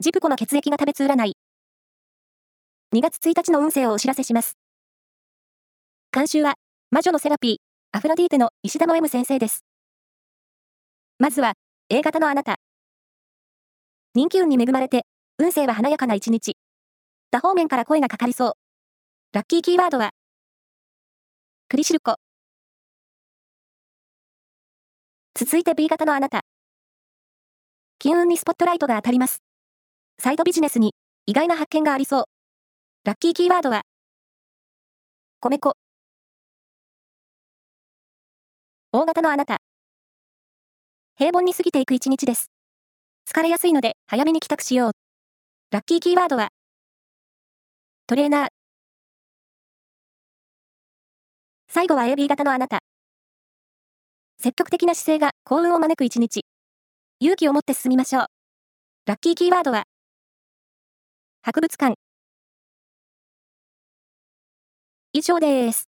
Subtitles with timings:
[0.00, 1.36] ジプコの血液が食べつ占い。
[2.94, 4.56] 2月1日の運勢をお知らせします。
[6.12, 6.54] 監修は、
[6.92, 7.56] 魔女のセラピー、
[7.90, 9.64] アフロディーテの石田の M 先生です。
[11.18, 11.54] まずは、
[11.88, 12.60] A 型のあなた。
[14.14, 15.04] 人気運に恵まれて、
[15.36, 16.56] 運勢は華やかな一日。
[17.32, 18.52] 多方面から声がかかりそう。
[19.32, 20.10] ラッキーキーワードは、
[21.68, 22.14] クリシルコ。
[25.34, 26.42] 続いて B 型のあなた。
[27.98, 29.42] 金運にスポットライトが当たります。
[30.20, 30.96] サイドビジネスに
[31.26, 32.24] 意外な発見がありそう。
[33.04, 33.82] ラッキーキーワードは、
[35.40, 35.74] 米粉。
[38.90, 39.58] 大型のあなた。
[41.16, 42.50] 平凡に過ぎていく一日です。
[43.30, 44.90] 疲れやすいので早めに帰宅しよう。
[45.70, 46.48] ラッキーキーワードは、
[48.08, 48.48] トレーナー。
[51.68, 52.80] 最後は AB 型のあなた。
[54.40, 56.40] 積極的な姿勢が幸運を招く一日。
[57.20, 58.26] 勇気を持って進みましょう。
[59.06, 59.84] ラッキーキーワードは、
[61.44, 61.96] 博物館。
[65.14, 65.86] 以上です。